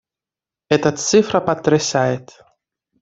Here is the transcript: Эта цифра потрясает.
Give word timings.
Эта 0.67 0.91
цифра 0.93 1.39
потрясает. 1.41 2.31